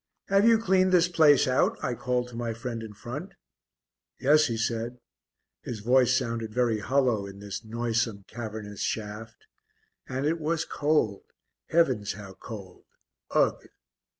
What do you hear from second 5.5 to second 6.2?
His voice